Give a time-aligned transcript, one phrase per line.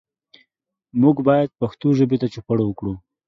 [1.01, 2.93] موږ باید پښتو ژبې ته چوپړ وکړو.